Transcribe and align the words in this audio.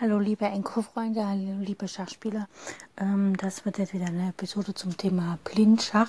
Hallo 0.00 0.18
liebe 0.18 0.44
Enko-Freunde, 0.44 1.24
hallo 1.24 1.60
liebe 1.60 1.86
Schachspieler. 1.86 2.48
Ähm, 2.96 3.36
das 3.36 3.64
wird 3.64 3.78
jetzt 3.78 3.94
wieder 3.94 4.06
eine 4.06 4.30
Episode 4.30 4.74
zum 4.74 4.96
Thema 4.96 5.38
Blindschach 5.44 6.08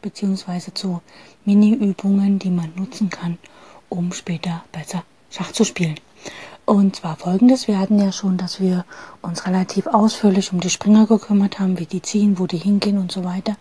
beziehungsweise 0.00 0.72
zu 0.72 1.02
Mini-Übungen, 1.44 2.38
die 2.38 2.48
man 2.48 2.72
nutzen 2.76 3.10
kann, 3.10 3.36
um 3.90 4.12
später 4.12 4.64
besser 4.72 5.04
Schach 5.28 5.52
zu 5.52 5.64
spielen. 5.64 6.00
Und 6.64 6.96
zwar 6.96 7.16
folgendes, 7.16 7.68
wir 7.68 7.78
hatten 7.78 7.98
ja 7.98 8.10
schon, 8.10 8.38
dass 8.38 8.58
wir 8.58 8.86
uns 9.20 9.46
relativ 9.46 9.86
ausführlich 9.86 10.54
um 10.54 10.60
die 10.60 10.70
Springer 10.70 11.06
gekümmert 11.06 11.58
haben, 11.58 11.78
wie 11.78 11.84
die 11.84 12.00
ziehen, 12.00 12.38
wo 12.38 12.46
die 12.46 12.56
hingehen 12.56 12.96
und 12.96 13.12
so 13.12 13.22
weiter. 13.22 13.58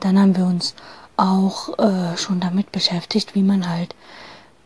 Dann 0.00 0.18
haben 0.18 0.36
wir 0.36 0.44
uns 0.44 0.74
auch 1.16 1.78
äh, 1.78 2.14
schon 2.18 2.40
damit 2.40 2.72
beschäftigt, 2.72 3.34
wie 3.34 3.42
man 3.42 3.70
halt 3.70 3.94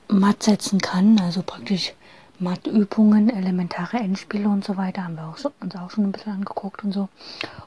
matt 0.09 0.43
setzen 0.43 0.81
kann, 0.81 1.21
also 1.21 1.45
praktisch 1.45 1.95
Matheübungen, 2.43 3.31
elementare 3.31 3.99
Endspiele 3.99 4.49
und 4.49 4.65
so 4.65 4.77
weiter 4.77 5.05
haben 5.05 5.17
wir 5.17 5.29
auch 5.29 5.39
schon, 5.39 5.53
uns 5.61 5.77
auch 5.77 5.91
schon 5.91 6.05
ein 6.05 6.13
bisschen 6.13 6.33
angeguckt 6.33 6.85
und 6.85 6.93
so. 6.93 7.09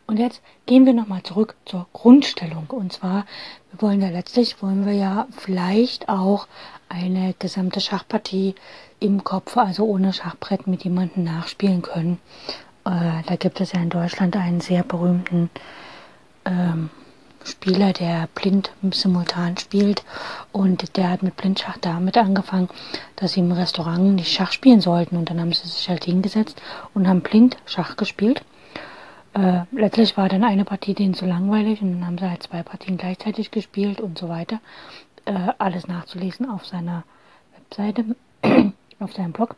Und 0.05 0.17
jetzt 0.17 0.41
gehen 0.65 0.85
wir 0.85 0.93
nochmal 0.93 1.23
zurück 1.23 1.55
zur 1.65 1.87
Grundstellung. 1.93 2.67
Und 2.69 2.93
zwar, 2.93 3.25
wir 3.71 3.81
wollen 3.81 4.01
ja 4.01 4.09
letztlich, 4.09 4.61
wollen 4.61 4.85
wir 4.85 4.93
ja 4.93 5.27
vielleicht 5.31 6.09
auch 6.09 6.47
eine 6.89 7.33
gesamte 7.39 7.79
Schachpartie 7.79 8.55
im 8.99 9.23
Kopf, 9.23 9.57
also 9.57 9.85
ohne 9.85 10.13
Schachbrett 10.13 10.67
mit 10.67 10.83
jemandem 10.83 11.23
nachspielen 11.23 11.81
können. 11.81 12.19
Äh, 12.85 13.23
da 13.25 13.35
gibt 13.37 13.61
es 13.61 13.71
ja 13.71 13.79
in 13.79 13.89
Deutschland 13.89 14.35
einen 14.35 14.61
sehr 14.61 14.83
berühmten 14.83 15.49
ähm, 16.45 16.89
Spieler, 17.45 17.93
der 17.93 18.27
blind 18.35 18.71
simultan 18.91 19.57
spielt. 19.57 20.03
Und 20.51 20.97
der 20.97 21.09
hat 21.09 21.23
mit 21.23 21.37
Blindschach 21.37 21.77
damit 21.79 22.17
angefangen, 22.17 22.69
dass 23.15 23.33
sie 23.33 23.39
im 23.39 23.51
Restaurant 23.51 24.15
nicht 24.15 24.31
Schach 24.31 24.51
spielen 24.51 24.81
sollten. 24.81 25.17
Und 25.17 25.29
dann 25.29 25.39
haben 25.39 25.53
sie 25.53 25.67
sich 25.67 25.89
halt 25.89 26.05
hingesetzt 26.05 26.61
und 26.93 27.07
haben 27.07 27.21
blind 27.21 27.57
Schach 27.65 27.95
gespielt. 27.95 28.43
Äh, 29.35 29.63
letztlich 29.71 30.15
war 30.15 30.29
dann 30.29 30.45
eine 30.45 30.63
Partie 30.63 30.93
denen 30.93 31.13
zu 31.13 31.25
langweilig 31.25 31.81
und 31.81 31.91
dann 31.91 32.07
haben 32.07 32.17
sie 32.17 32.29
halt 32.29 32.43
zwei 32.43 32.63
Partien 32.63 32.97
gleichzeitig 32.97 33.51
gespielt 33.51 33.99
und 33.99 34.17
so 34.17 34.29
weiter. 34.29 34.59
Äh, 35.25 35.51
alles 35.57 35.87
nachzulesen 35.87 36.49
auf 36.49 36.65
seiner 36.65 37.03
Webseite, 37.57 38.15
auf 38.99 39.13
seinem 39.13 39.33
Blog. 39.33 39.57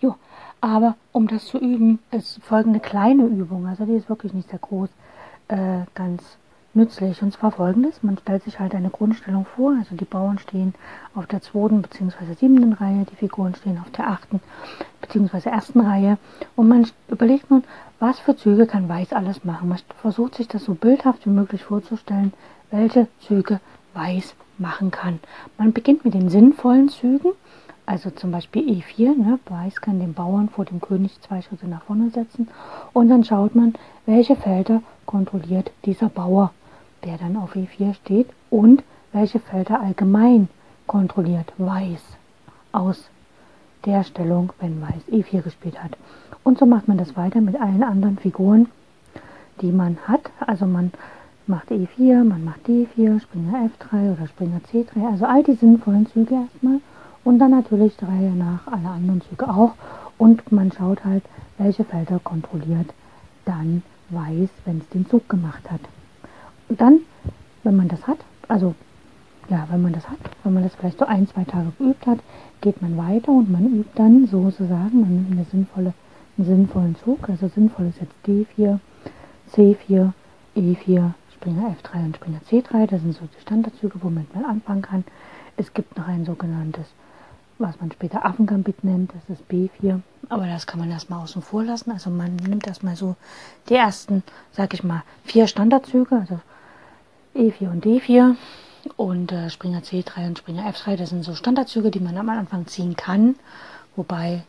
Jo, 0.00 0.14
aber 0.62 0.96
um 1.12 1.28
das 1.28 1.44
zu 1.44 1.58
üben, 1.58 1.98
ist 2.10 2.40
folgende 2.42 2.80
kleine 2.80 3.24
Übung, 3.24 3.66
also 3.66 3.84
die 3.84 3.92
ist 3.92 4.08
wirklich 4.08 4.32
nicht 4.32 4.48
sehr 4.48 4.60
groß, 4.60 4.88
äh, 5.48 5.80
ganz 5.94 6.38
nützlich. 6.74 7.22
Und 7.22 7.32
zwar 7.32 7.52
folgendes, 7.52 8.02
man 8.02 8.18
stellt 8.18 8.44
sich 8.44 8.60
halt 8.60 8.74
eine 8.74 8.90
Grundstellung 8.90 9.44
vor, 9.44 9.74
also 9.78 9.94
die 9.96 10.04
Bauern 10.04 10.38
stehen 10.38 10.74
auf 11.14 11.26
der 11.26 11.42
zweiten 11.42 11.82
bzw. 11.82 12.34
siebten 12.38 12.72
Reihe, 12.72 13.04
die 13.10 13.16
Figuren 13.16 13.54
stehen 13.54 13.78
auf 13.78 13.90
der 13.90 14.08
achten 14.08 14.40
bzw. 15.00 15.48
ersten 15.48 15.80
Reihe 15.80 16.18
und 16.56 16.68
man 16.68 16.86
überlegt 17.08 17.50
nun, 17.50 17.64
was 17.98 18.18
für 18.20 18.36
Züge 18.36 18.66
kann 18.66 18.88
Weiß 18.88 19.12
alles 19.12 19.44
machen. 19.44 19.68
Man 19.68 19.78
versucht 20.00 20.36
sich 20.36 20.48
das 20.48 20.64
so 20.64 20.74
bildhaft 20.74 21.26
wie 21.26 21.30
möglich 21.30 21.64
vorzustellen, 21.64 22.32
welche 22.70 23.08
Züge 23.20 23.60
Weiß 23.94 24.34
machen 24.58 24.90
kann. 24.90 25.20
Man 25.56 25.72
beginnt 25.72 26.04
mit 26.04 26.14
den 26.14 26.28
sinnvollen 26.28 26.88
Zügen, 26.88 27.32
also 27.86 28.10
zum 28.10 28.30
Beispiel 28.30 28.68
E4, 28.68 29.16
ne? 29.16 29.38
Weiß 29.46 29.80
kann 29.80 29.98
den 29.98 30.12
Bauern 30.12 30.48
vor 30.50 30.64
dem 30.64 30.80
König 30.80 31.20
zwei 31.22 31.40
Schritte 31.40 31.66
nach 31.66 31.82
vorne 31.84 32.10
setzen 32.10 32.48
und 32.92 33.08
dann 33.08 33.24
schaut 33.24 33.54
man, 33.54 33.74
welche 34.04 34.36
Felder 34.36 34.82
kontrolliert 35.08 35.72
dieser 35.84 36.08
Bauer 36.08 36.52
der 37.04 37.18
dann 37.18 37.36
auf 37.36 37.54
E4 37.54 37.94
steht 37.94 38.28
und 38.50 38.82
welche 39.12 39.38
Felder 39.38 39.80
allgemein 39.80 40.48
kontrolliert 40.86 41.52
Weiß 41.58 42.02
aus 42.72 43.08
der 43.84 44.04
Stellung, 44.04 44.52
wenn 44.60 44.82
Weiß 44.82 45.08
E4 45.10 45.42
gespielt 45.42 45.82
hat. 45.82 45.96
Und 46.42 46.58
so 46.58 46.66
macht 46.66 46.88
man 46.88 46.98
das 46.98 47.16
weiter 47.16 47.40
mit 47.40 47.60
allen 47.60 47.82
anderen 47.82 48.18
Figuren, 48.18 48.68
die 49.60 49.72
man 49.72 49.96
hat. 50.06 50.22
Also 50.40 50.66
man 50.66 50.92
macht 51.46 51.70
E4, 51.70 52.24
man 52.24 52.44
macht 52.44 52.66
D4, 52.66 53.20
Springer 53.20 53.70
F3 53.70 54.12
oder 54.12 54.26
Springer 54.26 54.60
C3, 54.70 55.10
also 55.10 55.24
all 55.24 55.42
die 55.42 55.54
sinnvollen 55.54 56.06
Züge 56.06 56.34
erstmal 56.34 56.80
und 57.24 57.38
dann 57.38 57.52
natürlich 57.52 57.96
der 57.96 58.08
nach 58.08 58.66
alle 58.66 58.88
anderen 58.88 59.22
Züge 59.22 59.48
auch 59.48 59.72
und 60.18 60.50
man 60.52 60.72
schaut 60.72 61.04
halt, 61.04 61.24
welche 61.56 61.84
Felder 61.84 62.18
kontrolliert 62.18 62.92
dann 63.44 63.82
Weiß, 64.10 64.48
wenn 64.64 64.78
es 64.78 64.88
den 64.88 65.06
Zug 65.06 65.28
gemacht 65.28 65.70
hat. 65.70 65.80
Und 66.68 66.80
dann, 66.80 67.00
wenn 67.62 67.76
man 67.76 67.88
das 67.88 68.06
hat, 68.06 68.18
also 68.48 68.74
ja, 69.48 69.66
wenn 69.70 69.82
man 69.82 69.92
das 69.92 70.08
hat, 70.08 70.18
wenn 70.44 70.54
man 70.54 70.62
das 70.62 70.74
vielleicht 70.74 70.98
so 70.98 71.06
ein, 71.06 71.26
zwei 71.26 71.44
Tage 71.44 71.72
geübt 71.78 72.06
hat, 72.06 72.18
geht 72.60 72.82
man 72.82 72.96
weiter 72.96 73.32
und 73.32 73.50
man 73.50 73.66
übt 73.66 73.90
dann 73.94 74.26
sozusagen, 74.26 75.00
man 75.00 75.14
nimmt 75.14 75.32
eine 75.32 75.44
sinnvolle, 75.44 75.94
einen 76.36 76.46
sinnvollen 76.46 76.96
Zug, 76.96 77.28
also 77.28 77.48
sinnvoll 77.48 77.86
ist 77.86 78.00
jetzt 78.00 78.14
D4, 78.26 78.78
C4, 79.52 80.12
E4, 80.56 81.12
Springer 81.34 81.74
F3 81.82 82.04
und 82.04 82.16
Springer 82.16 82.40
C3, 82.50 82.86
das 82.86 83.00
sind 83.00 83.14
so 83.14 83.26
die 83.26 83.40
Standardzüge, 83.40 84.02
womit 84.02 84.34
man 84.34 84.44
anfangen 84.44 84.82
kann. 84.82 85.04
Es 85.56 85.72
gibt 85.72 85.96
noch 85.96 86.06
ein 86.06 86.24
sogenanntes, 86.24 86.86
was 87.58 87.80
man 87.80 87.90
später 87.90 88.24
Affengambit 88.24 88.84
nennt, 88.84 89.12
das 89.14 89.38
ist 89.38 89.50
B4, 89.50 90.00
aber 90.28 90.46
das 90.46 90.66
kann 90.66 90.78
man 90.78 90.90
erstmal 90.90 91.22
außen 91.22 91.42
vor 91.42 91.64
lassen. 91.64 91.90
Also 91.90 92.10
man 92.10 92.36
nimmt 92.36 92.66
erstmal 92.66 92.96
so 92.96 93.16
die 93.68 93.74
ersten, 93.74 94.22
sag 94.52 94.74
ich 94.74 94.84
mal, 94.84 95.02
vier 95.24 95.46
Standardzüge, 95.46 96.16
also 96.16 96.40
E4 97.34 97.70
und 97.70 97.84
D4 97.84 98.36
und 98.96 99.32
äh, 99.32 99.50
Springer 99.50 99.80
C3 99.80 100.28
und 100.28 100.38
Springer 100.38 100.70
F3, 100.70 100.96
das 100.96 101.10
sind 101.10 101.24
so 101.24 101.34
Standardzüge, 101.34 101.90
die 101.90 102.00
man 102.00 102.16
am 102.16 102.28
Anfang 102.28 102.66
ziehen 102.66 102.96
kann, 102.96 103.34
wobei 103.96 104.42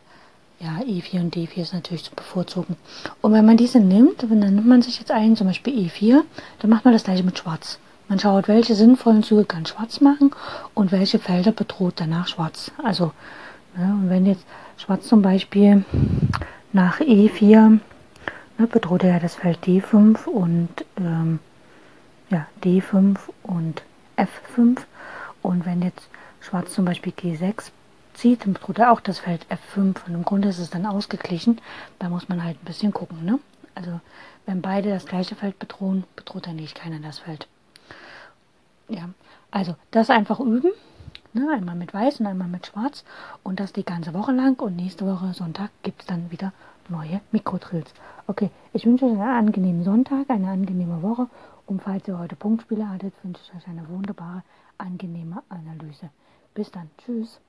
ja, 0.60 0.78
E4 0.82 1.20
und 1.20 1.34
D4 1.34 1.62
ist 1.62 1.74
natürlich 1.74 2.04
zu 2.04 2.14
bevorzugen. 2.14 2.76
Und 3.22 3.32
wenn 3.32 3.46
man 3.46 3.56
diese 3.56 3.80
nimmt, 3.80 4.22
dann 4.22 4.38
nimmt 4.38 4.66
man 4.66 4.82
sich 4.82 4.98
jetzt 4.98 5.10
einen, 5.10 5.34
zum 5.34 5.46
Beispiel 5.46 5.74
E4, 5.74 6.22
dann 6.60 6.70
macht 6.70 6.84
man 6.84 6.92
das 6.92 7.04
gleiche 7.04 7.24
mit 7.24 7.38
Schwarz. 7.38 7.78
Man 8.10 8.18
schaut, 8.18 8.48
welche 8.48 8.74
sinnvollen 8.74 9.22
Züge 9.22 9.44
kann 9.44 9.66
Schwarz 9.66 10.00
machen 10.00 10.34
und 10.74 10.90
welche 10.90 11.20
Felder 11.20 11.52
bedroht 11.52 11.94
danach 11.98 12.26
Schwarz. 12.26 12.72
Also, 12.82 13.12
ja, 13.76 13.86
ne, 13.86 13.92
und 13.94 14.10
wenn 14.10 14.26
jetzt 14.26 14.44
Schwarz 14.78 15.06
zum 15.06 15.22
Beispiel 15.22 15.84
nach 16.72 16.98
E4 16.98 17.78
ne, 18.58 18.66
bedroht 18.66 19.04
er 19.04 19.20
das 19.20 19.36
Feld 19.36 19.60
D5 19.64 20.24
und 20.24 20.70
ähm, 20.96 21.38
ja, 22.30 22.48
D5 22.64 23.16
und 23.44 23.82
F5. 24.16 24.78
Und 25.40 25.64
wenn 25.64 25.80
jetzt 25.80 26.08
Schwarz 26.40 26.74
zum 26.74 26.86
Beispiel 26.86 27.12
G6 27.12 27.70
zieht, 28.14 28.44
dann 28.44 28.54
bedroht 28.54 28.80
er 28.80 28.90
auch 28.90 29.00
das 29.00 29.20
Feld 29.20 29.46
F5. 29.50 29.94
Und 30.08 30.14
im 30.14 30.24
Grunde 30.24 30.48
ist 30.48 30.58
es 30.58 30.70
dann 30.70 30.84
ausgeglichen. 30.84 31.60
Da 32.00 32.08
muss 32.08 32.28
man 32.28 32.42
halt 32.42 32.60
ein 32.60 32.64
bisschen 32.64 32.92
gucken. 32.92 33.24
Ne? 33.24 33.38
Also 33.76 34.00
wenn 34.46 34.62
beide 34.62 34.90
das 34.90 35.06
gleiche 35.06 35.36
Feld 35.36 35.60
bedrohen, 35.60 36.02
bedroht 36.16 36.48
dann 36.48 36.56
nicht 36.56 36.74
keiner 36.74 36.98
das 36.98 37.20
Feld. 37.20 37.46
Ja, 38.90 39.08
also 39.50 39.76
das 39.90 40.10
einfach 40.10 40.40
üben. 40.40 40.72
Ne? 41.32 41.48
Einmal 41.52 41.76
mit 41.76 41.94
Weiß 41.94 42.20
und 42.20 42.26
einmal 42.26 42.48
mit 42.48 42.66
Schwarz. 42.66 43.04
Und 43.44 43.60
das 43.60 43.72
die 43.72 43.84
ganze 43.84 44.12
Woche 44.14 44.32
lang. 44.32 44.58
Und 44.60 44.76
nächste 44.76 45.06
Woche 45.06 45.32
Sonntag 45.32 45.70
gibt 45.82 46.02
es 46.02 46.06
dann 46.06 46.30
wieder 46.30 46.52
neue 46.88 47.20
Mikrotrills. 47.30 47.94
Okay, 48.26 48.50
ich 48.72 48.84
wünsche 48.84 49.04
euch 49.04 49.12
einen 49.12 49.20
angenehmen 49.22 49.84
Sonntag, 49.84 50.28
eine 50.28 50.48
angenehme 50.48 51.02
Woche 51.02 51.28
und 51.66 51.82
falls 51.82 52.08
ihr 52.08 52.18
heute 52.18 52.34
Punktspiele 52.34 52.88
hattet, 52.88 53.14
wünsche 53.22 53.42
ich 53.44 53.56
euch 53.56 53.68
eine 53.68 53.88
wunderbare, 53.88 54.42
angenehme 54.76 55.42
Analyse. 55.48 56.10
Bis 56.52 56.70
dann. 56.72 56.90
Tschüss. 56.98 57.40